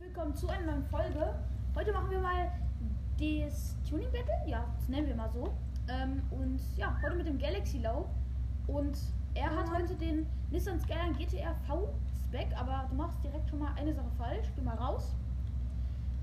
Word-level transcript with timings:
willkommen 0.00 0.34
zu 0.34 0.48
einer 0.48 0.72
neuen 0.72 0.84
Folge. 0.84 1.34
Heute 1.74 1.92
machen 1.92 2.10
wir 2.10 2.20
mal 2.20 2.50
das 3.18 3.76
Tuning 3.88 4.10
Battle, 4.10 4.48
ja, 4.48 4.64
das 4.78 4.88
nennen 4.88 5.06
wir 5.06 5.14
mal 5.14 5.28
so. 5.28 5.52
Ähm, 5.88 6.22
und 6.30 6.58
ja, 6.76 6.96
heute 7.02 7.16
mit 7.16 7.26
dem 7.26 7.38
Galaxy 7.38 7.78
Low. 7.78 8.06
Und 8.66 8.96
er 9.34 9.50
hat 9.50 9.70
heute 9.70 9.94
den 9.94 10.26
Nissan 10.50 10.80
Skyline 10.80 11.12
GTR 11.12 11.54
V 11.66 11.92
Spec, 12.24 12.48
aber 12.58 12.86
du 12.88 12.96
machst 12.96 13.22
direkt 13.22 13.50
schon 13.50 13.58
mal 13.58 13.72
eine 13.76 13.92
Sache 13.92 14.10
falsch. 14.16 14.48
Geh 14.56 14.62
mal 14.62 14.76
raus. 14.76 15.14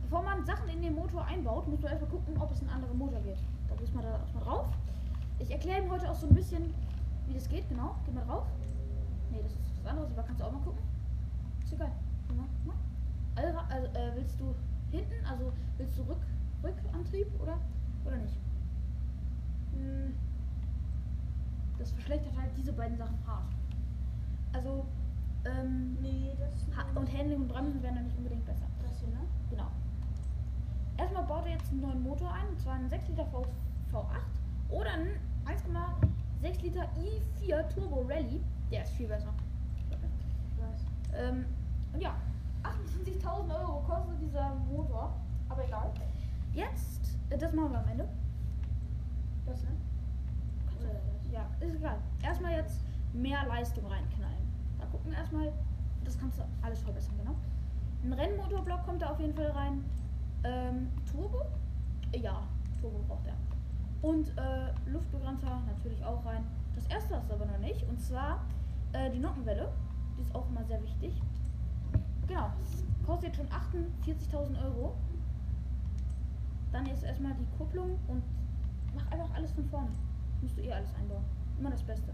Bevor 0.01 0.23
man 0.23 0.43
Sachen 0.43 0.69
in 0.69 0.81
den 0.81 0.95
Motor 0.95 1.25
einbaut, 1.25 1.67
muss 1.67 1.79
man 1.79 1.91
erstmal 1.91 2.11
gucken, 2.11 2.35
ob 2.39 2.51
es 2.51 2.61
ein 2.63 2.69
anderer 2.69 2.95
Motor 2.95 3.19
geht. 3.21 3.37
Da 3.69 3.75
gehst 3.75 3.93
mal 3.93 4.01
da 4.01 4.17
erstmal 4.17 4.43
drauf. 4.43 4.67
Ich 5.37 5.51
erkläre 5.51 5.83
ihm 5.83 5.91
heute 5.91 6.09
auch 6.09 6.15
so 6.15 6.27
ein 6.27 6.33
bisschen, 6.33 6.73
wie 7.27 7.33
das 7.35 7.47
geht, 7.47 7.69
genau. 7.69 7.95
Geh 8.05 8.11
mal 8.11 8.25
drauf. 8.25 8.47
Nee, 9.31 9.39
das 9.43 9.51
ist 9.51 9.59
was 9.83 9.91
anderes, 9.91 10.11
aber 10.13 10.23
kannst 10.23 10.41
du 10.41 10.45
auch 10.45 10.51
mal 10.51 10.61
gucken. 10.61 10.81
Ist 11.63 11.73
egal. 11.73 11.91
Geh 12.27 12.33
mal. 13.53 13.65
Also, 13.69 13.87
äh, 13.87 14.11
willst 14.15 14.39
du 14.39 14.55
hinten, 14.91 15.25
also 15.25 15.51
willst 15.77 15.97
du 15.97 16.03
Rück, 16.03 16.21
Rückantrieb 16.63 17.27
oder, 17.41 17.57
oder 18.05 18.17
nicht? 18.17 18.37
Hm, 19.73 20.13
Das 21.77 21.91
verschlechtert 21.91 22.35
halt 22.35 22.49
diese 22.57 22.73
beiden 22.73 22.97
Sachen 22.97 23.17
hart. 23.27 23.53
Also, 24.53 24.85
ähm, 25.45 25.97
Nee, 26.01 26.31
und 26.95 27.13
Handling 27.13 27.41
und 27.41 27.47
Bremsen 27.47 27.81
wären 27.83 27.95
dann 27.95 28.03
nicht 28.05 28.17
unbedingt 28.17 28.45
besser. 28.45 28.65
das 28.81 28.99
hier, 28.99 29.09
ne? 29.09 29.19
Genau. 29.49 29.67
Erstmal 30.97 31.23
baut 31.23 31.45
er 31.45 31.53
jetzt 31.53 31.71
einen 31.71 31.81
neuen 31.81 32.01
Motor 32.01 32.31
ein, 32.33 32.47
und 32.49 32.59
zwar 32.59 32.73
einen 32.73 32.89
6 32.89 33.07
Liter 33.09 33.25
v 33.27 33.45
V8 33.91 34.71
oder 34.71 34.91
einen 34.91 35.09
1,6 35.45 36.61
Liter 36.63 36.89
i4 36.97 37.69
Turbo 37.69 38.01
Rally. 38.09 38.41
Der 38.71 38.83
ist 38.83 38.91
viel 38.93 39.07
besser. 39.07 39.33
Ähm, 41.13 41.45
und 41.93 42.01
ja, 42.01 42.15
28.000 42.67 43.59
Euro 43.59 43.81
kostet 43.81 44.21
dieser 44.21 44.55
Motor, 44.55 45.13
aber 45.49 45.65
egal. 45.65 45.91
Jetzt, 46.53 47.17
das 47.29 47.53
machen 47.53 47.71
wir 47.71 47.79
am 47.79 47.87
Ende. 47.87 48.07
Das, 49.45 49.63
ne? 49.63 49.69
Ja, 51.31 51.45
ist 51.59 51.75
egal. 51.75 51.97
Erstmal 52.23 52.53
jetzt 52.53 52.81
mehr 53.13 53.45
Leistung 53.47 53.85
reinknallen. 53.85 54.47
Da 54.79 54.85
gucken 54.85 55.11
wir 55.11 55.17
erstmal, 55.17 55.51
das 56.03 56.17
kannst 56.17 56.39
du 56.39 56.43
alles 56.61 56.81
verbessern, 56.81 57.15
genau. 57.17 57.35
Ein 58.03 58.13
Rennmotorblock 58.13 58.85
kommt 58.85 59.01
da 59.01 59.09
auf 59.09 59.19
jeden 59.19 59.33
Fall 59.33 59.51
rein. 59.51 59.83
Ähm, 60.43 60.89
Turbo? 61.11 61.41
Ja, 62.15 62.43
Turbo 62.79 62.99
braucht 63.07 63.27
er. 63.27 63.35
Und 64.01 64.29
äh, 64.37 64.89
Luftbegrenzer 64.89 65.61
natürlich 65.67 66.03
auch 66.03 66.23
rein. 66.25 66.45
Das 66.75 66.85
erste 66.87 67.15
hast 67.15 67.29
du 67.29 67.33
aber 67.33 67.45
noch 67.45 67.57
nicht. 67.57 67.83
Und 67.89 67.99
zwar 67.99 68.45
äh, 68.93 69.09
die 69.09 69.19
Nockenwelle. 69.19 69.69
Die 70.17 70.21
ist 70.21 70.33
auch 70.33 70.47
immer 70.49 70.63
sehr 70.63 70.81
wichtig. 70.81 71.13
Genau. 72.27 72.51
das 72.59 72.83
Kostet 73.05 73.29
jetzt 73.29 73.37
schon 73.37 73.47
48.000 73.47 74.63
Euro. 74.65 74.97
Dann 76.73 76.85
jetzt 76.85 77.03
erstmal 77.03 77.33
die 77.35 77.57
Kupplung 77.57 77.97
und 78.07 78.21
mach 78.93 79.09
einfach 79.11 79.33
alles 79.33 79.51
von 79.53 79.65
vorne. 79.69 79.91
Musst 80.41 80.57
du 80.57 80.61
eh 80.61 80.73
alles 80.73 80.93
einbauen. 80.93 81.23
Immer 81.57 81.71
das 81.71 81.83
Beste. 81.83 82.13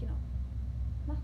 Genau. 0.00 0.14
Mach. 1.06 1.14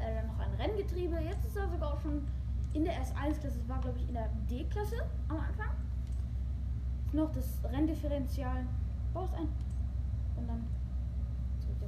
Äh, 0.00 0.14
dann 0.14 0.26
noch 0.26 0.38
ein 0.40 0.54
Renngetriebe. 0.54 1.16
Jetzt 1.20 1.46
ist 1.46 1.56
er 1.56 1.68
sogar 1.68 1.94
auch 1.94 2.00
schon 2.00 2.26
in 2.72 2.84
der 2.84 2.94
S1-Klasse. 2.94 3.58
Das 3.58 3.68
war, 3.68 3.80
glaube 3.80 3.98
ich, 3.98 4.08
in 4.08 4.14
der 4.14 4.28
D-Klasse 4.50 4.96
am 5.28 5.36
Anfang. 5.38 5.70
Ist 7.06 7.14
noch 7.14 7.30
das 7.32 7.60
Renndifferential. 7.64 8.66
Bau 9.14 9.24
es 9.24 9.32
ein. 9.34 9.48
Und 10.36 10.48
dann. 10.48 10.66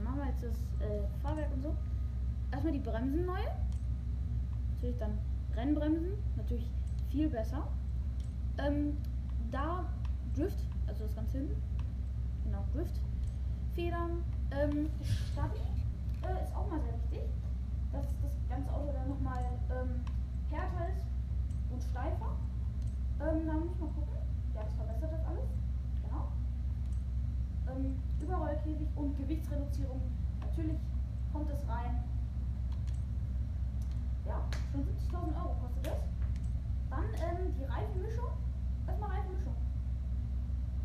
Machen 0.05 0.19
wir 0.19 0.27
jetzt 0.27 0.43
das 0.43 0.57
äh, 0.87 1.03
Fahrwerk 1.23 1.53
und 1.53 1.63
so. 1.63 1.75
Erstmal 2.53 2.73
die 2.73 2.79
Bremsen 2.79 3.27
neu. 3.27 3.41
Natürlich 4.75 4.99
dann 4.99 5.19
Rennbremsen. 5.55 6.13
Natürlich 6.37 6.71
viel 7.11 7.29
besser. 7.29 7.67
Ähm, 8.59 8.97
da 9.51 9.85
Drift, 10.35 10.59
also 10.87 11.05
das 11.05 11.15
ganz 11.15 11.33
hinten. 11.33 11.61
Genau, 12.45 12.65
Drift. 12.73 13.01
Federn. 13.75 14.23
Ähm, 14.51 14.91
Stabi 15.33 15.57
äh, 16.23 16.43
ist 16.45 16.55
auch 16.55 16.69
mal 16.71 16.81
sehr 16.81 16.95
wichtig. 16.95 17.31
Dass 17.93 18.07
das 18.23 18.33
ganze 18.49 18.73
Auto 18.73 18.93
dann 18.93 19.09
nochmal 19.09 19.45
ähm, 19.71 20.01
härter 20.51 20.89
ist 20.89 21.07
und 21.71 21.83
steifer. 21.83 22.37
Ähm, 23.21 23.47
da 23.47 23.53
muss 23.53 23.79
man 23.79 23.95
gucken. 23.95 24.15
Ja, 24.55 24.63
das 24.65 24.75
verbessert 24.75 25.13
das 25.13 25.27
alles. 25.27 25.49
Genau. 26.03 26.29
Ähm, 27.69 27.97
Überrollkäfig 28.21 28.89
und 28.97 29.17
Gewichtsreduzierung. 29.31 30.03
Natürlich 30.41 30.81
kommt 31.33 31.49
es 31.51 31.69
rein. 31.69 32.03
Ja, 34.27 34.43
schon 34.73 34.83
70.000 34.83 35.39
Euro 35.39 35.55
kostet 35.63 35.87
das. 35.87 36.03
Dann 36.91 37.07
ähm, 37.15 37.55
die 37.55 37.63
Reifenmischung. 37.63 38.35
Erstmal 38.89 39.11
Reifenmischung. 39.11 39.55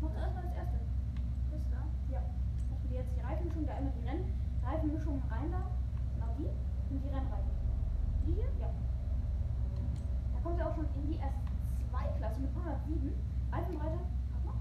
Mach 0.00 0.10
doch 0.10 0.20
erstmal 0.22 0.44
das 0.44 0.54
erste. 0.54 0.78
Das 1.50 1.60
da? 1.74 1.82
Ja. 2.08 2.22
Mach 2.70 2.78
mir 2.88 3.02
jetzt 3.02 3.16
die 3.16 3.20
Reifenmischung, 3.20 3.66
da 3.66 3.74
einmal 3.74 3.92
die 3.98 4.06
Renn 4.06 4.22
Reifenmischung 4.62 5.22
rein 5.28 5.50
da. 5.50 5.66
Genau 6.14 6.30
die. 6.38 6.46
Und 6.46 7.02
die 7.02 7.08
Rennreifen. 7.08 7.50
Die 8.26 8.32
hier? 8.32 8.50
Ja. 8.62 8.70
Da 10.34 10.38
kommt 10.38 10.60
er 10.60 10.70
auch 10.70 10.74
schon 10.76 10.86
in 11.02 11.10
die 11.10 11.18
S2-Klasse 11.18 12.38
mit 12.38 12.50
107. 12.54 13.10
Reifenbreite. 13.50 13.98
Warte 14.30 14.46
mal. 14.46 14.54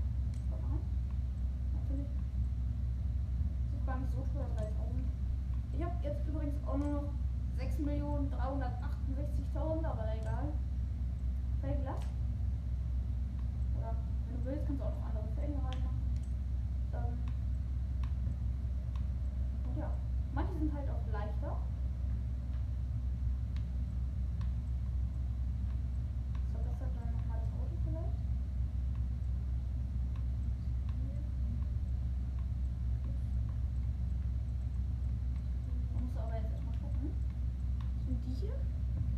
Guck 0.50 0.62
mal 0.62 0.69
rein. 0.74 0.81
Natürlich. 1.78 2.25
Gar 3.85 4.00
nicht 4.00 4.12
so 4.13 4.25
teuer, 4.34 4.47
3000. 4.56 5.03
Ich 5.73 5.84
habe 5.84 5.94
jetzt 6.03 6.28
übrigens 6.28 6.56
auch 6.68 6.78
nur 6.78 7.01
noch 7.01 7.09
6.368.000, 7.57 9.85
aber 9.85 10.06
egal. 10.19 10.53
Felgenglas. 11.62 12.00
Oder 13.78 13.95
wenn 14.28 14.35
du 14.38 14.45
willst, 14.45 14.66
kannst 14.66 14.81
du 14.81 14.85
auch 14.85 14.95
noch 14.95 15.06
andere 15.07 15.28
Felgen 15.35 15.53
reinmachen. 15.56 16.00
Ähm, 16.94 17.18
und 19.68 19.78
ja, 19.78 19.90
manche 20.34 20.53
sind 20.59 20.74
halt 20.74 20.90
auch 20.90 21.06
leichter. 21.12 21.57
Verbessert 26.53 26.91
dann 26.95 27.12
nochmal 27.13 27.40
das 27.40 27.51
Auto 27.59 27.75
vielleicht. 27.84 28.18
Man 35.94 36.03
muss 36.06 36.18
aber 36.18 36.35
jetzt 36.35 36.51
erstmal 36.53 36.78
gucken. 36.80 37.12
Sind 38.06 38.19
die 38.25 38.34
hier? 38.39 38.56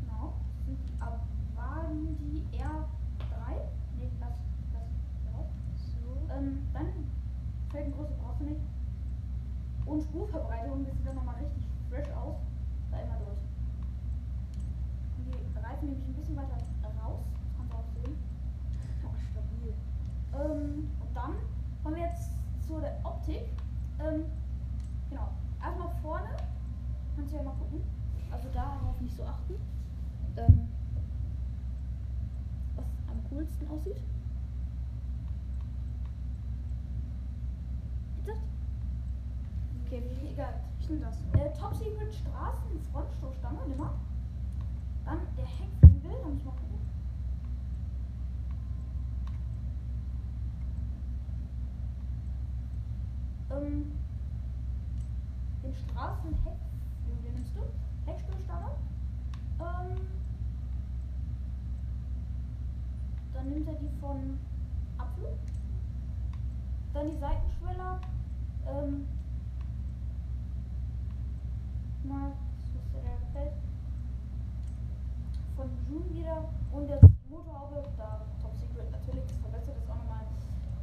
Genau. 0.02 0.34
Sind 0.66 0.80
die 0.88 0.96
Avandi 1.02 2.44
R3? 2.54 3.36
Nee, 3.98 4.12
das, 4.20 4.36
das, 4.74 4.88
das. 5.26 5.48
So. 5.94 6.08
Ähm, 6.34 6.67
dann 6.78 6.88
Felgengröße 7.72 8.14
brauchst 8.22 8.42
du 8.42 8.46
nicht. 8.46 8.62
Und 9.86 10.04
Spurverbreitung, 10.04 10.86
das 10.86 10.98
sieht 10.98 11.08
dann 11.08 11.16
nochmal 11.16 11.36
richtig 11.36 11.64
fresh 11.90 12.10
aus. 12.16 12.36
Da 12.92 13.00
immer 13.02 13.18
durch. 13.20 13.40
Die 15.18 15.60
Reifen 15.60 15.90
nehme 15.90 16.02
ich 16.02 16.08
ein 16.08 16.14
bisschen 16.14 16.38
weiter 16.38 16.58
raus. 17.04 17.20
Das 17.34 17.58
kannst 17.58 17.72
du 17.72 17.78
auch 17.78 18.04
sehen. 18.04 18.18
Oh, 19.04 19.16
stabil. 19.32 19.74
Ähm, 20.34 20.90
und 21.02 21.16
dann 21.16 21.34
kommen 21.84 21.96
wir 21.96 22.04
jetzt 22.04 22.32
zu 22.68 22.80
der 22.80 23.00
Optik. 23.04 23.42
Ähm, 24.00 24.26
genau. 25.10 25.30
Erstmal 25.62 25.90
vorne. 26.02 26.30
Kannst 27.16 27.34
du 27.34 27.38
ja 27.38 27.44
mal 27.44 27.56
gucken. 27.56 27.82
Also 28.32 28.50
darauf 28.54 29.00
nicht 29.02 29.16
so 29.16 29.24
achten. 29.24 29.56
Ähm, 30.38 30.68
was 32.76 32.86
am 33.10 33.24
coolsten 33.30 33.68
aussieht. 33.70 33.98
Ist 38.20 38.28
das? 38.28 38.38
Okay, 39.88 40.04
wie 40.04 40.28
egal. 40.34 40.54
Ich 40.82 40.90
nehm 40.90 41.00
das. 41.00 41.16
Äh, 41.32 41.58
Top 41.58 41.74
Secret 41.74 42.14
Straßen, 42.14 42.82
Frontstoßstange, 42.92 43.60
nimm 43.70 43.78
mal. 43.78 43.94
Dann 45.06 45.20
der 45.38 45.46
Heckflügel, 45.46 46.12
da 46.22 46.28
muss 46.28 46.40
ich 46.40 46.44
mal 46.44 46.52
gucken. 46.52 46.80
Ähm, 53.50 53.92
den 55.64 55.74
Straßenheckflügel 55.74 57.32
nimmst 57.34 57.56
du. 57.56 57.62
Heckstoßstange. 58.12 58.72
Ähm, 59.60 59.98
dann 63.34 63.50
nimmt 63.50 63.68
er 63.70 63.76
die 63.76 63.90
von 64.02 64.38
Apfel. 64.98 65.30
Dann 66.94 67.12
die 67.12 67.18
Seitenschweller. 67.20 68.02
Ähm, 68.68 69.08
mal, 72.08 72.32
was 72.32 72.82
ist 72.82 72.94
der 72.94 73.04
da 73.04 73.14
gefällt? 73.20 73.54
Von 75.56 75.68
June 75.88 76.08
wieder. 76.16 76.48
Und 76.72 76.88
der 76.88 77.00
Motorhaube, 77.30 77.84
da 77.98 78.22
Top 78.42 78.56
Secret 78.56 78.92
natürlich, 78.92 79.26
das 79.28 79.38
verbessert 79.38 79.76
das 79.76 79.90
auch 79.90 80.00
nochmal. 80.00 80.24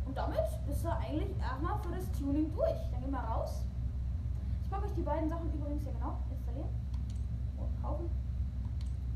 Und 0.04 0.16
damit 0.16 0.44
bist 0.66 0.84
du 0.84 0.92
eigentlich 0.92 1.32
erstmal 1.40 1.78
für 1.80 1.92
das 1.96 2.10
Tuning 2.12 2.52
durch. 2.52 2.78
Dann 2.92 3.00
geh 3.00 3.10
mal 3.10 3.24
raus. 3.24 3.64
Ich 4.62 4.70
mache 4.70 4.84
euch 4.84 4.94
die 4.94 5.02
beiden 5.02 5.28
Sachen 5.28 5.52
übrigens 5.52 5.84
ja 5.84 5.92
genau. 5.92 6.18
Installieren 6.30 6.68
und 7.56 7.82
kaufen. 7.82 8.10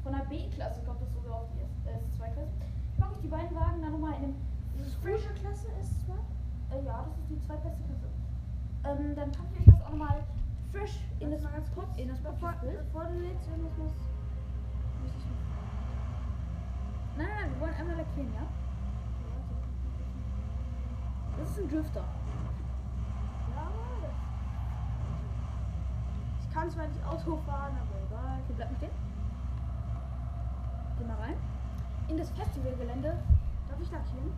Von 0.02 0.12
der 0.12 0.24
B-Klasse 0.24 0.80
kommt 0.86 1.02
das 1.02 1.12
sogar 1.12 1.42
auf 1.42 1.48
die 1.52 1.64
S2-Klasse. 1.88 2.52
Ich 2.92 2.98
mache 2.98 3.12
euch 3.12 3.20
die 3.20 3.28
beiden 3.28 3.54
Wagen 3.54 3.82
dann 3.82 3.92
nochmal 3.92 4.14
in 4.16 4.32
dem. 4.32 4.34
Frische 5.02 5.34
Klasse 5.42 5.66
ist 5.80 6.06
zwar. 6.06 6.22
Äh, 6.70 6.84
ja, 6.84 7.04
das 7.04 7.18
ist 7.18 7.30
die 7.30 7.46
zweitbeste 7.46 7.82
Klasse. 7.82 8.08
Ähm, 8.84 9.16
dann 9.16 9.32
packe 9.32 9.48
ich 9.54 9.60
euch 9.60 9.74
das 9.74 9.82
auch 9.82 9.90
nochmal 9.90 10.22
fresh 10.72 11.00
in 11.20 11.30
das, 11.30 11.40
Pod- 11.42 11.74
kurz. 11.74 11.98
in 11.98 12.08
das 12.08 12.18
Bevor, 12.20 12.54
du 12.60 12.66
jetzt 13.24 13.48
irgendwas 13.48 13.76
machst, 13.78 13.96
muss 15.00 15.10
ich 15.16 15.24
noch 15.26 15.36
Nein, 17.16 17.26
nein, 17.42 17.52
wir 17.54 17.60
wollen 17.60 17.74
einmal 17.74 17.96
lackieren, 17.96 18.32
ja? 18.34 18.46
Das 21.38 21.50
ist 21.50 21.58
ein 21.60 21.68
Drifter. 21.68 22.04
Ja, 23.50 23.70
ich 26.40 26.54
kann 26.54 26.70
zwar 26.70 26.86
nicht 26.88 27.04
Auto 27.04 27.36
fahren, 27.38 27.76
aber 27.76 27.96
egal. 28.06 28.40
Okay, 28.44 28.52
bleib 28.56 28.70
mal 28.70 28.76
stehen. 28.76 28.90
Geh 30.98 31.04
mal 31.04 31.16
rein. 31.16 31.34
In 32.08 32.16
das 32.18 32.30
Festivalgelände. 32.30 33.18
Darf 33.68 33.80
ich 33.80 33.90
lackieren? 33.90 34.30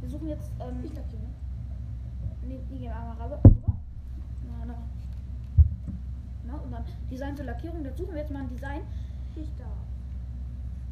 Wir 0.00 0.08
suchen 0.10 0.28
jetzt. 0.28 0.50
Ähm, 0.60 0.80
Ich 0.84 0.94
lackiere. 0.94 1.22
Nee, 2.42 2.56
nee, 2.70 2.78
gehen 2.78 2.82
wir 2.82 2.96
einmal 2.96 3.26
rüber. 3.26 3.69
Na, 6.50 6.58
und 6.58 6.72
dann 6.72 6.84
Design 7.10 7.36
zur 7.36 7.46
Lackierung. 7.46 7.84
Da 7.84 7.92
suchen 7.92 8.12
wir 8.12 8.20
jetzt 8.20 8.30
mal 8.30 8.40
ein 8.40 8.48
Design. 8.48 8.82
Ich 9.36 9.48
darf. 9.58 9.68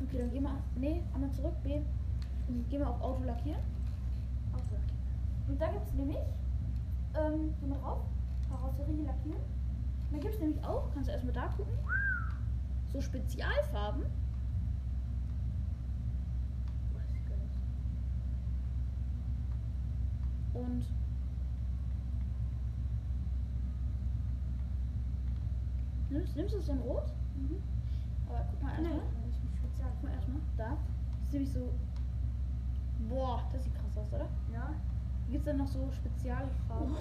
Okay, 0.03 0.19
dann 0.19 0.31
gehen 0.31 0.43
wir. 0.43 0.57
Nee, 0.77 1.03
einmal 1.13 1.31
zurück. 1.33 1.55
B. 1.63 1.81
Und 2.49 2.69
Gehen 2.71 2.81
wir 2.81 2.89
auf 2.89 3.01
Auto 3.01 3.25
lackieren. 3.25 3.61
Auto 4.53 4.75
lackieren. 4.75 5.49
Und 5.49 5.61
da 5.61 5.67
gibt 5.73 5.87
es 5.87 5.95
nämlich. 5.95 6.19
Ähm, 7.15 7.55
gehen 7.61 7.71
wir 7.71 7.79
drauf. 7.79 8.01
Karosserie 8.49 9.05
lackieren. 9.05 9.41
Und 10.11 10.17
da 10.17 10.19
gibt 10.19 10.35
es 10.35 10.41
nämlich 10.41 10.65
auch, 10.65 10.89
kannst 10.95 11.09
du 11.09 11.13
erstmal 11.13 11.35
da 11.35 11.49
gucken. 11.49 11.75
So 12.93 13.01
Spezialfarben. 13.01 14.05
Und 20.55 20.85
nimmst, 26.11 26.37
nimmst 26.37 26.55
du 26.55 26.61
so 26.61 26.73
ein 26.73 26.79
Rot? 26.79 27.13
Mhm. 27.37 27.63
Aber 28.29 28.45
guck 28.51 28.63
mal 28.63 28.71
erstmal. 28.73 29.01
Guck 29.63 30.03
mal 30.03 30.13
erstmal. 30.13 30.41
Da. 30.57 30.71
Das 30.71 31.25
ist 31.27 31.33
nämlich 31.33 31.53
so. 31.53 31.73
Boah, 33.09 33.43
das 33.53 33.65
sieht 33.65 33.75
krass 33.75 33.97
aus, 33.97 34.13
oder? 34.13 34.29
Ja. 34.53 34.75
Gibt 35.31 35.41
es 35.41 35.45
dann 35.45 35.59
noch 35.59 35.69
so 35.69 35.91
Spezialfarben? 35.93 36.95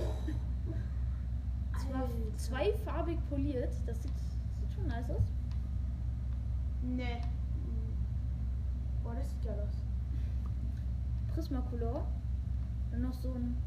Zwar 1.77 2.01
Alter. 2.01 2.37
zweifarbig 2.37 3.17
poliert. 3.29 3.73
Das 3.85 4.01
sieht, 4.01 4.11
sieht 4.59 4.73
schon 4.73 4.87
nice 4.87 5.09
aus. 5.09 5.23
Nee. 6.81 7.21
Boah, 9.03 9.15
das 9.15 9.29
sieht 9.29 9.43
geil 9.43 9.59
aus. 9.59 9.83
Prismacolor. 11.33 12.05
Dann 12.91 13.01
noch 13.01 13.13
so 13.13 13.33
ein 13.33 13.57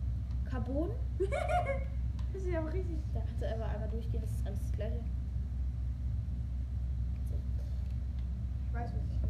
Carbon. 0.44 0.90
Das 2.32 2.44
sieht 2.44 2.54
aber 2.54 2.72
richtig. 2.72 2.96
Da 3.12 3.20
kannst 3.20 3.42
du 3.42 3.48
einfach 3.48 3.68
einmal 3.74 3.88
durchgehen. 3.88 4.20
Das 4.20 4.30
ist 4.30 4.46
alles 4.46 4.60
das 4.60 4.72
gleiche. 4.72 5.00
So. 7.28 7.34
Ich 8.68 8.72
weiß, 8.74 8.92
was 8.92 9.02
ich 9.02 9.22
will. 9.22 9.28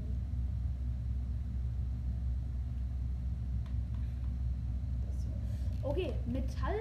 Das 5.07 5.25
hier. 5.25 5.79
Okay, 5.90 6.14
Metall. 6.26 6.76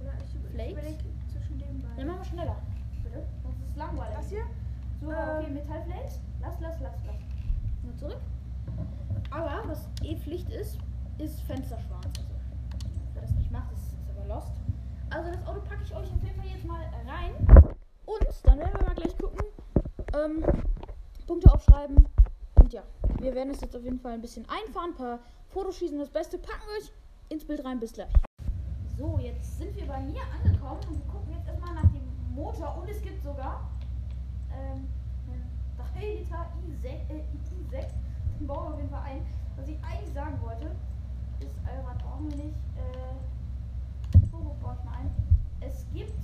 Oder 0.00 0.12
ich 0.24 0.50
Flakes? 0.54 0.96
zwischen 1.30 1.58
den 1.58 1.82
Dann 1.82 1.90
beiden. 1.94 2.06
machen 2.06 2.18
wir 2.20 2.24
schneller. 2.24 2.56
Bitte. 3.04 3.26
Sonst 3.42 3.60
ist 3.60 3.68
es 3.70 3.76
langweilig. 3.76 4.16
Das 4.16 4.28
hier? 4.30 4.44
So, 5.02 5.08
okay, 5.08 5.44
Ähm. 5.46 5.54
Metallflakes. 5.54 6.20
Lass, 6.40 6.54
lass, 6.60 6.80
lass, 6.80 6.94
lass. 7.06 7.16
Nur 7.82 7.96
zurück. 7.98 8.20
Aber 9.30 9.62
was 9.68 9.88
eh 10.02 10.16
Pflicht 10.16 10.48
ist, 10.48 10.78
ist 11.18 11.40
Fensterschwarz. 11.42 12.06
Also, 12.06 12.30
wer 13.12 13.22
das 13.22 13.30
nicht 13.32 13.50
macht, 13.50 13.70
ist, 13.72 13.82
ist 13.92 14.10
aber 14.16 14.26
lost. 14.34 14.52
Also 15.10 15.30
das 15.32 15.46
Auto 15.46 15.60
packe 15.60 15.82
ich 15.84 15.92
euch 15.94 16.10
auf 16.10 16.22
jeden 16.22 16.36
Fall 16.40 16.46
jetzt 16.48 16.64
mal 16.64 16.80
rein. 17.06 17.34
Und 18.06 18.26
dann 18.44 18.58
werden 18.58 18.72
wir 18.78 18.86
mal 18.86 18.94
gleich 18.94 19.18
gucken. 19.18 19.44
Ähm, 20.14 20.44
Punkte 21.26 21.52
aufschreiben. 21.52 22.08
Und 22.54 22.72
ja, 22.72 22.82
wir 23.18 23.34
werden 23.34 23.50
es 23.52 23.60
jetzt 23.60 23.76
auf 23.76 23.82
jeden 23.84 24.00
Fall 24.00 24.12
ein 24.12 24.22
bisschen 24.22 24.46
einfahren, 24.48 24.92
ein 24.92 24.96
paar 24.96 25.18
Fotos 25.48 25.76
schießen. 25.76 25.98
Das 25.98 26.08
Beste 26.08 26.38
packen 26.38 26.62
wir 26.66 26.82
euch 26.82 26.92
ins 27.28 27.44
Bild 27.44 27.62
rein. 27.64 27.78
Bis 27.80 27.92
gleich. 27.92 28.08
Jetzt 29.40 29.56
sind 29.56 29.74
wir 29.74 29.86
bei 29.86 29.98
mir 30.00 30.20
angekommen 30.34 30.80
und 30.86 30.98
wir 30.98 31.06
gucken 31.10 31.32
jetzt 31.32 31.48
erstmal 31.48 31.72
nach 31.72 31.90
dem 31.92 32.34
Motor. 32.34 32.76
Und 32.76 32.90
es 32.90 33.00
gibt 33.00 33.22
sogar 33.24 33.70
ähm, 34.52 34.86
einen 35.26 35.46
3 35.94 36.18
Liter 36.18 36.46
i6, 36.68 36.84
äh, 37.08 37.24
i6. 37.72 37.86
Den 38.38 38.46
bauen 38.46 38.64
wir 38.64 38.74
auf 38.74 38.76
jeden 38.76 38.90
Fall 38.90 39.02
ein. 39.02 39.26
Was 39.56 39.66
ich 39.66 39.82
eigentlich 39.82 40.12
sagen 40.12 40.38
wollte, 40.42 40.66
ist, 41.40 41.54
Allrad 41.66 41.98
brauchen 42.02 42.28
wir 42.28 42.36
nicht. 42.36 42.54
Äh, 42.76 44.20
Turbo 44.30 44.54
baue 44.60 44.76
ich 44.78 44.84
mal 44.84 44.98
ein. 44.98 45.10
Es 45.60 45.86
gibt 45.94 46.22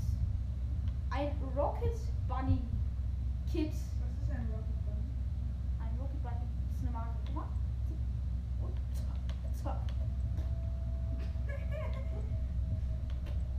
ein 1.08 1.30
Rocket 1.56 1.98
Bunny 2.28 2.60
Kit. 3.50 3.72
Was 3.72 4.10
ist 4.12 4.30
ein 4.30 4.46
Rocket 4.52 4.84
Bunny? 4.84 5.08
Ein 5.80 5.98
Rocket 5.98 6.22
Bunny, 6.22 6.44
ist 6.74 6.82
eine 6.82 6.90
Marke. 6.90 7.16
Guck 7.24 7.34
mal. 7.34 7.48
Und 8.60 8.76
zack. 9.56 9.80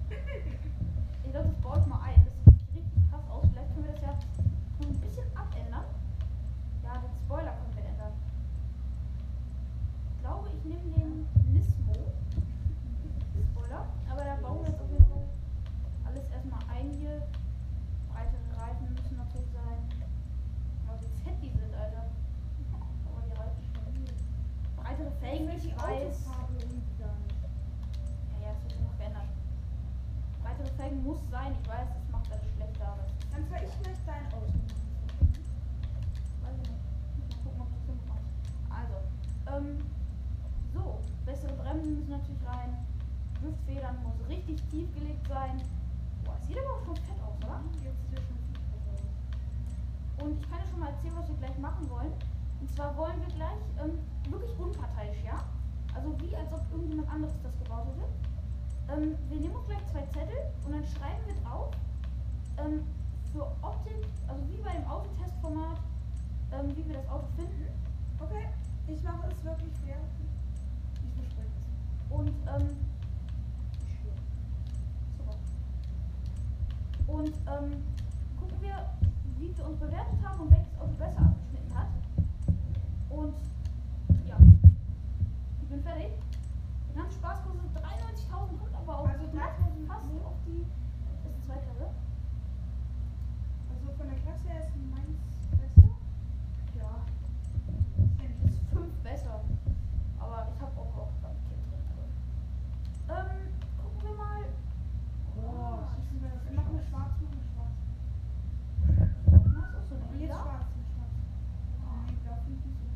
Ich 1.24 1.32
glaube, 1.32 1.50
das 1.50 1.62
baue 1.62 1.80
ich 1.80 1.86
mal 1.88 2.02
ein. 2.04 2.26
Das 2.26 2.34
sieht 2.56 2.76
richtig 2.76 3.10
krass 3.10 3.24
aus. 3.30 3.46
Vielleicht 3.52 3.74
können 3.74 3.86
wir 3.86 3.94
das 3.94 4.02
ja 4.02 4.12
noch 4.80 4.88
ein 4.88 5.00
bisschen 5.02 5.28
abändern. 5.36 5.86
Ja, 6.84 6.94
den 7.02 7.12
Spoiler 7.26 7.52
können 7.60 7.76
wir 7.76 7.86
ändern. 7.86 8.14
Ich 10.16 10.20
glaube, 10.22 10.48
ich 10.56 10.64
nehme 10.66 10.88
den 10.96 11.28
Nismo 11.52 11.94
Spoiler. 13.52 13.86
Aber 14.10 14.24
da 14.24 14.36
bauen 14.42 14.64
wir 14.64 14.70
jetzt 14.72 14.82
auf 14.82 14.90
jeden 14.90 15.06
Fall 15.06 15.28
alles 16.06 16.26
erstmal 16.32 16.64
ein 16.72 16.90
hier. 16.98 17.22
Breitere 18.10 18.48
Reifen 18.58 18.88
müssen 18.96 19.18
natürlich 19.18 19.52
sein. 19.52 19.80
Aber 20.88 20.98
wie 21.02 21.12
fett 21.24 21.38
die 21.44 21.52
sind, 21.52 21.74
Alter. 21.76 22.08
Aber 22.80 23.22
die 23.28 23.36
Reifen 23.36 23.64
schon. 23.76 23.84
Breitere 24.82 25.12
Felgen, 25.20 25.50
ich 25.58 25.76
weiß. 25.76 26.24
Autofarbe 26.24 26.54
irgendwie 26.64 26.96
gar 26.98 27.14
nicht. 27.28 27.36
Ja, 28.32 28.48
ja, 28.48 28.52
es 28.56 28.64
wird 28.64 28.80
noch 28.82 28.98
geändert. 28.98 29.28
Breitere 30.42 30.72
Felgen 30.78 31.04
muss 31.04 31.20
sein, 31.30 31.52
ich 31.62 31.68
weiß, 31.68 31.88
das 31.92 32.10
macht 32.12 32.32
alles 32.32 32.48
schlechter, 32.56 32.88
aber 32.88 33.04
das 33.04 33.30
Dann 33.32 33.46
fahr 33.48 33.62
ich 33.64 33.82
gleich 33.84 34.00
dein 34.06 34.26
Auto. 34.32 34.54
weiß 36.42 36.56
ich 36.64 36.70
nicht. 36.72 36.84
Muss 37.20 37.44
mal 37.44 37.44
gucken, 37.44 37.62
ob 37.62 37.70
das 37.76 37.84
hinkommt. 37.86 38.28
Also, 38.72 38.96
ähm, 39.52 39.84
so, 40.74 41.00
bessere 41.26 41.54
Bremsen 41.78 41.96
müssen 41.96 42.10
natürlich 42.10 42.48
rein. 42.48 42.74
Driftfedern 43.40 43.96
muss 44.02 44.28
richtig 44.28 44.58
tief 44.70 44.92
gelegt 44.96 45.28
sein. 45.28 45.62
Boah, 46.26 46.36
es 46.42 46.48
sieht 46.48 46.58
aber 46.58 46.74
auch 46.74 46.86
schon 46.86 46.96
fett 47.06 47.22
aus, 47.22 47.38
oder? 47.38 47.62
Jetzt 47.84 48.02
ja 48.12 48.18
schon 48.18 48.38
viel 48.50 48.58
besser 48.66 48.94
aus. 48.98 50.26
Und 50.26 50.42
ich 50.42 50.50
kann 50.50 50.60
ja 50.60 50.66
schon 50.70 50.80
mal 50.80 50.90
erzählen, 50.90 51.16
was 51.16 51.28
wir 51.30 51.38
gleich 51.38 51.58
machen 51.60 51.90
wollen. 51.90 52.14
Und 52.60 52.72
zwar 52.74 52.98
wollen 52.98 53.22
wir 53.22 53.34
gleich 53.36 53.62
ähm, 53.78 54.00
wirklich 54.32 54.58
unparteiisch, 54.58 55.22
ja? 55.24 55.38
Also 55.94 56.10
wie 56.20 56.36
als 56.36 56.52
ob 56.52 56.62
irgendjemand 56.72 57.10
anderes 57.10 57.36
das 57.44 57.54
gebaut 57.60 57.86
hätte. 57.94 58.10
Ähm, 58.90 59.16
wir 59.30 59.40
nehmen 59.40 59.56
uns 59.56 59.68
gleich 59.68 59.86
zwei 59.92 60.06
Zettel 60.08 60.38
und 60.66 60.72
dann 60.74 60.86
schreiben 60.86 61.22
wir 61.28 61.36
drauf 61.44 61.70
ähm, 62.58 62.82
für 63.32 63.46
Optik, 63.62 64.08
also 64.28 64.42
wie 64.50 64.58
bei 64.58 64.74
dem 64.74 64.88
Autotestformat, 64.88 65.78
ähm, 66.54 66.76
wie 66.76 66.88
wir 66.88 66.96
das 66.96 67.08
Auto 67.10 67.28
finden. 67.36 67.70
Okay, 68.20 68.50
ich 68.88 69.04
mache 69.04 69.30
es 69.30 69.44
wirklich 69.44 69.74
fair. 69.86 69.98
Und 72.10 72.28
ähm. 72.48 72.78
Und 77.08 77.28
ähm, 77.48 77.84
gucken 78.38 78.58
wir, 78.62 78.76
wie 79.38 79.56
wir 79.58 79.66
uns 79.66 79.80
bewertet 79.80 80.20
haben 80.24 80.42
und 80.42 80.52
welches 80.52 80.78
Auto 80.80 80.92
besser 80.98 81.20
abgeschnitten 81.22 81.74
hat. 81.74 81.88
Und 83.10 83.34
ja, 84.28 84.38
ich 85.62 85.68
bin 85.70 85.82
fertig. 85.84 86.12
Den 86.90 86.96
ganzen 86.96 87.18
Spaß 87.20 87.38
kostet 87.44 87.84
93.000 87.84 88.58
kommt 88.60 88.76
aber 88.76 89.00
auch 89.00 89.08
Also 89.08 89.26
knapp 89.28 89.58
3.000 89.60 89.88
fast 89.88 90.06
auf 90.26 90.36
die. 90.46 90.66
Das 91.24 91.32
ist 91.34 91.46
zwei 91.46 91.56
Klasse. 91.56 91.88
Also 93.72 93.98
von 93.98 94.08
der 94.10 94.20
Klasse 94.20 94.50
her 94.50 94.62
ist 94.68 94.76
meins 94.92 95.22
besser. 95.56 95.90
Ja, 96.78 96.92
Nämlich 98.20 98.52
ist 98.52 98.60
fünf 98.74 98.94
besser. 99.02 99.40
Aber 100.20 100.48
ich 100.54 100.60
habe 100.62 100.72
auch 100.78 100.98
auch 100.98 101.12
beim 101.22 101.38
Kind 101.48 101.64
drin. 101.72 101.84
Also. 101.88 103.32
Ähm, 103.32 103.48
gucken 103.78 104.02
wir 104.10 104.16
mal. 104.18 104.44
Boah, 105.38 105.88
schießen 105.96 106.22
wir 106.22 106.30
das. 106.34 106.44
Wir 106.50 106.56
machen 106.58 106.74
wir 106.76 106.84
schwarz, 106.84 107.14
machen 107.22 107.38
wir 107.38 107.48
schwarz. 107.54 107.78
Das 109.28 109.46
ist 109.46 109.58
auch 109.58 109.86
so 109.88 109.96
ein 109.96 110.02
Und 110.02 110.20
jetzt 110.20 110.22
Lila. 110.22 110.42
schwarz, 110.42 110.68
nicht 110.76 110.92
schwarz. 110.98 111.14
Nee, 112.08 112.18
blau 112.26 112.36
finde 112.44 112.58
ich 112.58 112.66
nicht 112.66 112.80
so. 112.82 112.88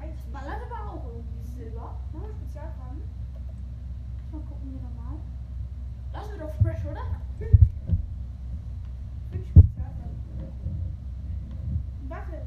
Weiß 0.00 0.08
Das 0.08 0.24
nicht. 0.24 0.32
ballert 0.32 0.62
aber 0.64 0.80
auch 0.90 1.04
irgendwie 1.12 1.44
Silber. 1.44 1.86
Machen 2.12 2.26
wir 2.26 2.34
Spezialfarben? 2.34 3.02
Mal 4.32 4.40
gucken, 4.48 4.70
fresh, 6.62 6.84
oder? 6.84 7.04
bin 9.30 9.44
Spezialfall. 9.44 10.10
Warte, 12.08 12.42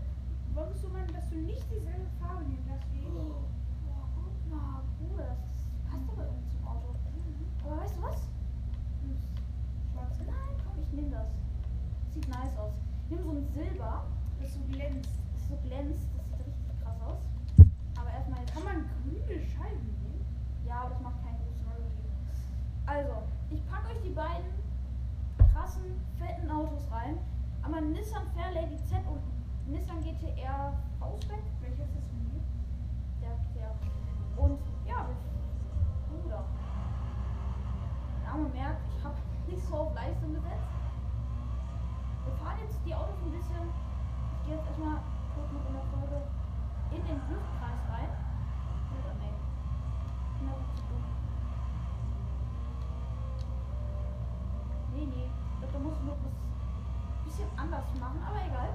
wolltest 0.54 0.84
du 0.84 0.90
meinen, 0.90 1.14
dass 1.14 1.30
du 1.30 1.36
nicht 1.38 1.64
dieselbe 1.72 2.06
Farbe 2.20 2.44
nehmen 2.44 2.66
darfst 2.68 2.88
wie 2.94 3.00
ich? 3.00 3.08
Boah, 3.08 4.08
guck 4.16 4.52
mal, 4.52 4.82
Bruder, 5.00 5.36
das 5.42 5.66
passt 5.90 6.10
aber 6.12 6.26
irgendwie 6.26 6.50
zum 6.50 6.68
Auto. 6.68 6.96
Aber 7.66 7.78
weißt 7.82 7.96
du 7.98 8.02
was? 8.04 8.20
Schwarz. 9.94 10.20
Nein, 10.20 10.56
komm, 10.64 10.80
ich 10.82 10.92
nehme 10.94 11.10
das. 11.12 11.28
Sieht 12.14 12.28
nice 12.28 12.58
nehme 13.14 13.24
so 13.24 13.32
ein 13.32 13.46
Silber, 13.54 14.06
Das 14.42 14.54
so 14.54 14.60
glänzt. 14.72 15.10
das 15.34 15.48
so 15.48 15.56
glänzt, 15.64 16.10
das 16.16 16.26
sieht 16.26 16.48
richtig 16.48 16.82
krass 16.84 16.98
aus. 17.06 17.22
Aber 18.00 18.10
erstmal. 18.10 18.44
Kann 18.46 18.64
man 18.64 18.90
grüne 18.90 19.40
Scheiben 19.42 19.86
nehmen? 20.02 20.26
Ja, 20.66 20.82
aber 20.82 20.90
das 20.92 21.02
macht 21.02 21.22
keinen 21.24 21.38
großen 21.38 21.66
Unterschied. 21.66 22.12
Also, 22.86 23.14
ich 23.50 23.66
packe 23.68 23.90
euch 23.90 24.02
die 24.04 24.10
beiden 24.14 24.50
krassen, 25.54 26.02
fetten 26.18 26.50
Autos 26.50 26.90
rein. 26.92 27.18
Aber 27.62 27.80
Nissan 27.82 28.28
Fairlady 28.36 28.78
Z 28.84 29.00
und 29.08 29.22
Nissan 29.72 30.02
GTR 30.02 30.74
Ausback. 31.00 31.44
Welches 31.62 31.88
ist 31.90 32.14
mir? 32.14 32.42
Der, 33.22 33.38
der. 33.56 33.72
Und 34.44 34.60
ja, 34.88 35.08
Bruder. 36.10 36.44
Der 38.22 38.32
Arme 38.32 38.50
merkt, 38.50 38.82
ich 38.98 39.04
habe 39.04 39.16
nicht 39.48 39.64
so 39.66 39.76
auf 39.76 39.96
Leistung 39.96 40.34
gesetzt. 40.34 40.83
Wir 42.26 42.34
fahren 42.40 42.60
jetzt 42.64 42.80
die 42.86 42.96
Autos 42.96 43.20
ein 43.24 43.32
bisschen. 43.32 43.64
Ich 43.68 44.48
gehe 44.48 44.56
jetzt 44.56 44.68
erstmal 44.68 45.00
kurz 45.36 45.50
mit 45.52 45.64
in 45.68 45.74
der 45.74 45.88
Folge 45.92 46.20
in 46.92 47.02
den 47.04 47.20
Luftkreis 47.28 47.82
rein. 47.90 48.12
Einfach 50.44 50.76
zu 50.76 50.82
dumm. 50.92 51.04
Nee, 54.94 55.08
nee. 55.08 55.28
Ich 55.28 55.60
glaube, 55.60 55.74
da 55.74 55.80
muss 55.80 55.98
noch 56.04 56.20
was 56.24 56.36
bisschen 57.34 57.50
anders 57.58 57.86
machen, 58.00 58.22
aber 58.22 58.40
egal. 58.46 58.70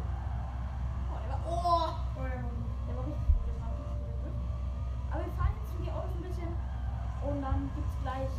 Oh, 1.13 1.19
der 1.23 1.31
war. 1.31 1.41
Oh! 1.47 1.95
Oh, 2.17 2.27
der 2.27 2.43
war. 2.43 2.51
Der 2.89 2.97
richtig 3.07 3.29
gut, 3.31 3.47
das 3.47 3.61
war 3.63 3.71
richtig 3.71 3.95
gut. 4.03 4.19
Griff. 4.25 4.39
Aber 5.13 5.23
wir 5.23 5.33
fahren 5.39 5.55
jetzt 5.63 5.79
die 5.79 5.93
Autos 5.93 6.11
ein 6.17 6.25
bisschen 6.27 6.53
und 7.23 7.43
dann 7.43 7.71
gibt's 7.77 7.97
gleich 8.03 8.33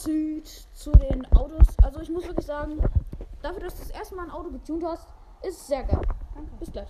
Fazit 0.00 0.46
zu 0.72 0.92
den 0.92 1.26
Autos. 1.32 1.66
Also 1.82 2.00
ich 2.00 2.08
muss 2.08 2.26
wirklich 2.26 2.46
sagen, 2.46 2.80
dafür, 3.42 3.60
dass 3.60 3.74
du 3.74 3.80
das 3.82 3.90
erste 3.90 4.16
Mal 4.16 4.24
ein 4.24 4.30
Auto 4.30 4.50
getunt 4.50 4.82
hast, 4.82 5.06
ist 5.42 5.58
es 5.60 5.66
sehr 5.66 5.84
geil. 5.84 6.00
Danke. 6.34 6.50
Bis 6.58 6.72
gleich. 6.72 6.88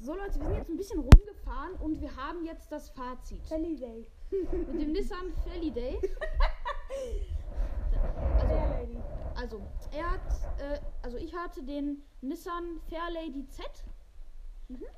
So 0.00 0.14
Leute, 0.14 0.38
wir 0.38 0.46
sind 0.46 0.56
jetzt 0.56 0.68
ein 0.68 0.76
bisschen 0.76 1.00
rumgefahren 1.00 1.74
und 1.80 1.98
wir 2.00 2.14
haben 2.16 2.44
jetzt 2.44 2.70
das 2.70 2.90
Fazit. 2.90 3.40
Holiday. 3.50 4.06
Mit 4.30 4.80
dem 4.82 4.92
Nissan 4.92 5.32
Fairlady. 5.44 5.98
Also, 8.32 8.46
Fairlady. 8.48 8.98
also, 9.36 9.60
er 9.92 10.10
hat, 10.10 10.20
äh, 10.58 10.78
also 11.02 11.16
ich 11.16 11.34
hatte 11.34 11.62
den 11.62 12.02
Nissan 12.20 12.80
Fairlady 12.88 13.46
Z. 13.48 13.64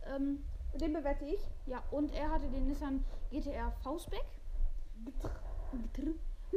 Ähm, 0.07 0.43
Und 0.73 0.81
den 0.81 0.93
bewerte 0.93 1.25
ich. 1.27 1.41
ja, 1.67 1.83
und 1.91 2.13
er 2.15 2.31
hatte 2.31 2.49
den 2.49 2.67
Nissan 2.67 3.05
GTR 3.31 3.71
V-Spec. 3.83 4.25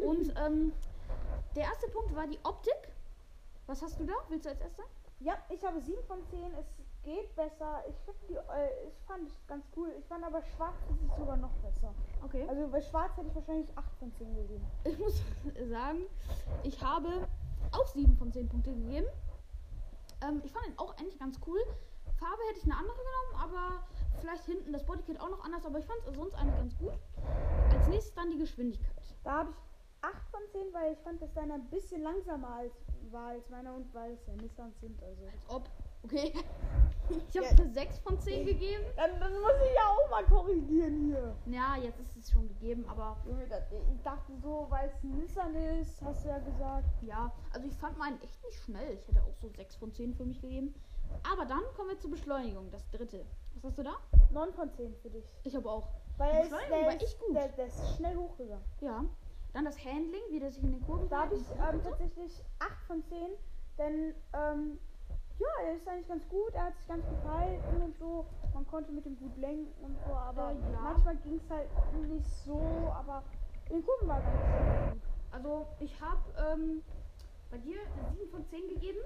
Und 0.03 0.33
ähm, 0.37 0.73
der 1.55 1.63
erste 1.63 1.87
Punkt 1.89 2.15
war 2.15 2.27
die 2.27 2.39
Optik. 2.43 2.93
Was 3.67 3.81
hast 3.81 3.99
du 3.99 4.05
da? 4.05 4.13
Willst 4.29 4.45
du 4.45 4.49
als 4.49 4.61
erster? 4.61 4.83
Ja, 5.19 5.37
ich 5.49 5.63
habe 5.65 5.79
7 5.79 6.03
von 6.03 6.23
10. 6.25 6.53
Es 6.53 6.65
geht 7.03 7.35
besser. 7.35 7.83
Ich, 7.87 7.95
die, 8.27 8.35
äh, 8.35 8.87
ich 8.87 8.99
fand 9.07 9.27
es 9.27 9.47
ganz 9.47 9.65
cool. 9.75 9.91
Ich 9.97 10.05
fand 10.05 10.23
aber 10.23 10.41
schwarz 10.41 10.75
ist 10.91 11.01
es 11.01 11.17
sogar 11.17 11.37
noch 11.37 11.53
besser. 11.57 11.93
Okay. 12.23 12.45
Also 12.47 12.67
bei 12.67 12.81
schwarz 12.81 13.15
hätte 13.15 13.29
ich 13.29 13.35
wahrscheinlich 13.35 13.69
8 13.77 13.95
von 13.97 14.13
10 14.13 14.35
gegeben. 14.35 14.65
Ich 14.83 14.99
muss 14.99 15.21
sagen, 15.69 15.99
ich 16.63 16.81
habe 16.83 17.27
auch 17.71 17.87
7 17.87 18.17
von 18.17 18.31
10 18.31 18.49
Punkte 18.49 18.71
gegeben. 18.73 19.07
Ähm, 20.21 20.41
ich 20.43 20.51
fand 20.51 20.67
ihn 20.67 20.77
auch 20.77 20.95
eigentlich 20.97 21.19
ganz 21.19 21.39
cool. 21.47 21.59
Farbe 22.17 22.41
hätte 22.49 22.59
ich 22.59 22.65
eine 22.65 22.77
andere 22.77 22.95
genommen, 22.95 23.51
aber 23.51 23.83
vielleicht 24.19 24.45
hinten 24.45 24.71
das 24.71 24.85
Bodykit 24.85 25.19
auch 25.19 25.29
noch 25.29 25.43
anders, 25.43 25.65
aber 25.65 25.79
ich 25.79 25.85
fand 25.85 25.99
es 26.07 26.15
sonst 26.15 26.33
eigentlich 26.35 26.55
ganz 26.55 26.77
gut. 26.77 26.93
Als 27.71 27.87
nächstes 27.87 28.13
dann 28.13 28.31
die 28.31 28.37
Geschwindigkeit. 28.37 29.03
Da 29.23 29.39
habe 29.39 29.49
ich 29.51 29.55
8 30.13 30.29
von 30.29 30.41
10, 30.51 30.73
weil 30.73 30.93
ich 30.93 30.99
fand, 30.99 31.21
dass 31.21 31.33
deiner 31.33 31.55
ein 31.55 31.69
bisschen 31.69 32.01
langsamer 32.03 32.49
als, 32.55 32.73
war 33.11 33.27
als 33.29 33.49
meiner 33.49 33.73
und 33.73 33.93
weil 33.93 34.13
es 34.13 34.25
ja 34.27 34.33
Nissans 34.35 34.79
sind. 34.79 35.01
Also. 35.01 35.23
Als 35.25 35.49
ob. 35.49 35.69
Okay. 36.03 36.33
Ich 37.07 37.37
habe 37.37 37.45
Ja. 37.45 37.51
eine 37.51 37.69
6 37.71 37.99
von 37.99 38.19
10 38.19 38.47
gegeben. 38.47 38.83
Dann, 38.95 39.19
dann 39.19 39.31
muss 39.33 39.51
ich 39.63 39.75
ja 39.75 39.83
auch 39.89 40.09
mal 40.09 40.25
korrigieren 40.25 41.05
hier. 41.05 41.35
Ja, 41.45 41.75
jetzt 41.77 41.99
ist 41.99 42.17
es 42.17 42.31
schon 42.31 42.47
gegeben, 42.47 42.83
aber 42.89 43.15
Ich 43.93 44.01
dachte 44.01 44.33
so, 44.41 44.65
weil 44.71 44.89
es 44.89 45.03
Nissan 45.03 45.53
ist, 45.53 46.01
hast 46.01 46.25
du 46.25 46.29
ja 46.29 46.39
gesagt. 46.39 46.87
ja, 47.03 47.31
also 47.53 47.67
ich 47.67 47.75
fand 47.75 47.95
meinen 47.99 48.19
echt 48.23 48.43
nicht 48.43 48.57
schnell. 48.63 48.93
Ich 48.99 49.07
hätte 49.07 49.21
auch 49.21 49.35
so 49.39 49.49
6 49.49 49.75
von 49.75 49.93
10 49.93 50.15
für 50.15 50.25
mich 50.25 50.41
gegeben. 50.41 50.73
Aber 51.31 51.45
dann 51.45 51.61
kommen 51.75 51.89
wir 51.89 51.99
zur 51.99 52.09
Beschleunigung, 52.09 52.71
das 52.71 52.89
dritte. 52.89 53.23
Was 53.53 53.65
hast 53.65 53.77
du 53.77 53.83
da? 53.83 53.97
9 54.31 54.53
von 54.53 54.71
10 54.73 54.95
für 54.95 55.11
dich. 55.11 55.25
Ich 55.43 55.55
habe 55.55 55.69
auch. 55.69 55.87
Weil 56.17 56.31
Die 56.37 56.49
Beschleunigung 56.49 56.79
der, 56.79 56.87
war 56.87 56.95
ist, 56.95 57.03
echt 57.03 57.19
gut. 57.19 57.35
Der, 57.35 57.47
der 57.49 57.65
ist 57.67 57.95
schnell 57.97 58.15
hochgegangen. 58.15 58.65
Ja. 58.81 59.05
Dann 59.55 59.63
das 59.63 59.77
Handling, 59.85 60.21
wie 60.31 60.39
der 60.41 60.51
sich 60.51 60.61
in 60.63 60.73
den 60.73 60.85
Kurven 60.85 61.07
Da 61.07 61.21
habe 61.21 61.35
ich 61.35 61.49
ähm, 61.51 61.81
tatsächlich 61.81 62.43
8 62.59 62.71
von 62.87 63.01
10, 63.05 63.17
denn 63.77 64.13
ähm, 64.33 64.77
ja, 65.39 65.47
er 65.65 65.75
ist 65.75 65.87
eigentlich 65.87 66.09
ganz 66.09 66.27
gut, 66.27 66.53
er 66.53 66.65
hat 66.65 66.75
sich 66.77 66.85
ganz 66.89 67.05
gut 67.05 67.21
gehalten 67.23 67.81
und 67.81 67.97
so. 67.97 68.25
Man 68.53 68.67
konnte 68.67 68.91
mit 68.91 69.05
ihm 69.05 69.17
gut 69.17 69.37
lenken 69.37 69.71
und 69.81 69.97
so, 70.05 70.13
aber 70.13 70.51
Äh, 70.51 70.55
ja. 70.73 70.79
manchmal 70.81 71.15
ging 71.17 71.37
es 71.37 71.49
halt 71.49 71.69
nicht 72.09 72.25
so, 72.45 72.59
aber 72.99 73.23
in 73.69 73.77
den 73.77 73.85
Kurven 73.85 74.09
war 74.09 74.19
es 74.19 74.25
ganz 74.25 74.91
gut. 74.91 75.01
Also 75.31 75.65
ich 75.79 76.01
habe 76.01 76.21
ähm, 76.51 76.83
bei 77.49 77.57
dir 77.57 77.79
eine 77.79 78.09
7 78.13 78.29
von 78.31 78.45
10 78.45 78.67
gegeben. 78.67 78.99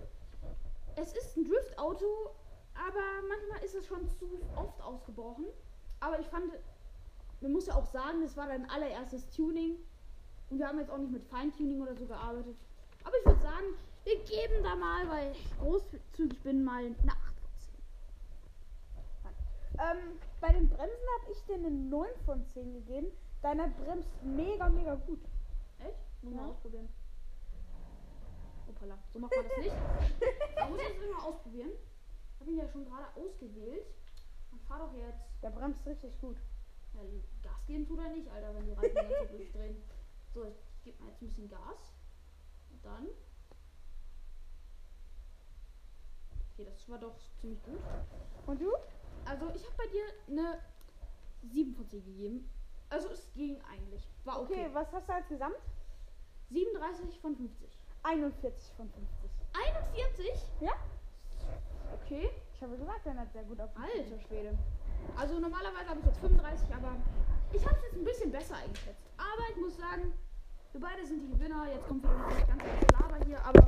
Es 0.96 1.14
ist 1.14 1.38
ein 1.38 1.46
Driftauto, 1.46 2.32
aber 2.74 3.28
manchmal 3.28 3.64
ist 3.64 3.76
es 3.76 3.86
schon 3.86 4.08
zu 4.10 4.26
oft 4.56 4.82
ausgebrochen. 4.82 5.46
Aber 6.00 6.20
ich 6.20 6.28
fand, 6.28 6.46
man 7.42 7.52
muss 7.52 7.68
ja 7.68 7.76
auch 7.76 7.86
sagen, 7.86 8.22
das 8.24 8.36
war 8.36 8.48
dein 8.48 8.68
allererstes 8.68 9.30
Tuning. 9.30 9.78
Und 10.50 10.60
wir 10.60 10.68
haben 10.68 10.80
jetzt 10.80 10.90
auch 10.90 10.98
nicht 10.98 11.12
mit 11.12 11.24
Feintuning 11.28 11.82
oder 11.82 11.96
so 11.96 12.06
gearbeitet. 12.06 12.56
Aber 13.04 13.16
ich 13.20 13.26
würde 13.26 13.42
sagen, 13.42 13.66
wir 14.04 14.16
geben 14.24 14.64
da 14.64 14.76
mal, 14.76 15.08
weil 15.10 15.32
ich 15.32 15.58
großzügig 15.60 16.42
bin, 16.42 16.64
mal 16.64 16.86
eine 16.86 17.12
8 17.12 17.40
von 17.40 17.50
10. 17.58 17.74
Ähm, 19.80 20.20
bei 20.42 20.50
den 20.50 20.68
Bremsen 20.70 21.08
habe 21.22 21.32
ich 21.32 21.44
dir 21.46 21.56
eine 21.56 21.72
9 21.72 22.08
von 22.26 22.46
10 22.48 22.74
gegeben. 22.74 23.08
Deiner 23.42 23.68
bremst 23.70 24.10
mega, 24.24 24.70
mega 24.70 24.96
gut. 24.96 25.22
Echt? 25.80 25.96
Muss 26.24 26.34
Ja. 26.34 26.42
mal 26.42 26.50
ausprobieren. 26.50 26.90
Hoppala, 28.68 28.98
so 29.14 29.20
macht 29.20 29.34
man 29.36 29.46
das 29.48 29.58
nicht. 29.58 29.76
Man 30.60 30.70
muss 30.72 30.82
jetzt 30.82 31.02
immer 31.02 31.24
ausprobieren. 31.26 31.70
Ich 32.36 32.42
habe 32.42 32.52
ihn 32.52 32.58
ja 32.58 32.68
schon 32.70 32.86
gerade 32.86 33.08
ausgewählt. 33.16 33.86
Dann 34.52 34.60
fahr 34.68 34.80
doch 34.80 34.94
jetzt. 34.98 35.24
Der 35.44 35.50
bremst 35.52 35.86
richtig 35.86 36.20
gut. 36.20 36.38
Ja, 36.96 37.02
Gas 37.44 37.66
geben 37.68 37.88
tut 37.88 38.00
er 38.00 38.10
nicht, 38.10 38.28
Alter, 38.30 38.54
wenn 38.56 38.66
die 38.66 38.74
Reifen 38.74 38.96
ganz 38.96 39.10
so 39.32 39.38
durchdrehen. 39.38 39.82
So, 40.34 40.46
ich 40.46 40.84
gebe 40.84 41.02
mal 41.02 41.10
jetzt 41.10 41.22
ein 41.22 41.28
bisschen 41.28 41.50
Gas. 41.50 41.94
Und 42.72 42.86
dann. 42.86 43.08
Okay, 46.54 46.66
das 46.66 46.88
war 46.90 47.00
doch 47.00 47.16
ziemlich 47.40 47.62
gut. 47.64 47.80
Und 48.46 48.62
du? 48.62 48.72
Also, 49.26 49.50
ich 49.56 49.66
habe 49.66 49.76
bei 49.78 49.88
dir 49.88 50.04
eine 50.28 50.60
7 51.44 51.74
von 51.76 51.88
10 51.88 52.06
gegeben. 52.06 52.50
Also, 52.90 53.10
es 53.10 53.32
ging 53.34 53.60
eigentlich. 53.62 54.08
War 54.24 54.42
okay. 54.42 54.66
Okay, 54.66 54.70
was 54.74 54.92
hast 54.92 55.08
du 55.10 55.14
als 55.14 55.28
Gesamt? 55.28 55.58
37 56.50 57.20
von 57.20 57.36
50. 57.36 57.70
41 58.04 58.74
von 58.76 58.90
50. 58.90 59.32
41? 59.54 60.26
Ja? 60.62 60.72
Okay. 62.02 62.30
Ich 62.54 62.62
habe 62.62 62.78
gesagt, 62.78 63.06
er 63.06 63.16
hat 63.16 63.32
sehr 63.32 63.44
gut 63.44 63.60
auf 63.62 63.70
Alter 63.76 64.20
Schwede. 64.28 64.58
Also 65.16 65.40
normalerweise 65.40 65.90
habe 65.90 66.00
ich 66.00 66.06
jetzt 66.06 66.20
35, 66.20 66.76
aber 66.76 66.96
ich 67.54 67.66
habe 67.66 67.76
es 67.78 67.84
jetzt 67.84 67.96
ein 67.96 68.06
bisschen 68.06 68.32
besser 68.32 68.56
eingeschätzt. 68.56 69.10
Aber 69.18 69.50
ich 69.50 69.58
muss 69.58 69.78
sagen, 69.78 70.14
wir 70.72 70.82
beide 70.82 71.06
sind 71.06 71.22
die 71.22 71.30
Gewinner. 71.30 71.66
Jetzt 71.74 71.88
kommt 71.88 72.04
wieder 72.04 72.14
das 72.30 72.48
ganze 72.48 72.66
Laber 72.94 73.26
hier, 73.26 73.44
aber 73.44 73.66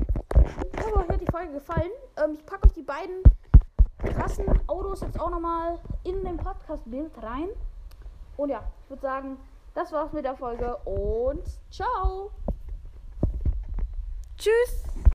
ich 0.71 0.85
hoffe, 0.85 1.00
euch 1.00 1.09
hat 1.09 1.21
die 1.21 1.31
Folge 1.31 1.53
gefallen. 1.53 1.91
Ähm, 2.17 2.33
ich 2.33 2.45
packe 2.45 2.67
euch 2.67 2.73
die 2.73 2.83
beiden 2.83 3.23
krassen 4.00 4.45
Autos 4.67 5.01
jetzt 5.01 5.19
auch 5.19 5.29
nochmal 5.29 5.79
in 6.03 6.23
den 6.23 6.38
Podcast-Bild 6.38 7.11
rein. 7.21 7.50
Und 8.38 8.50
ja, 8.50 8.63
ich 8.83 8.89
würde 8.89 9.01
sagen, 9.01 9.38
das 9.73 9.91
war's 9.91 10.11
mit 10.13 10.25
der 10.25 10.35
Folge 10.35 10.75
und 10.85 11.43
ciao. 11.69 12.31
Tschüss! 14.38 15.01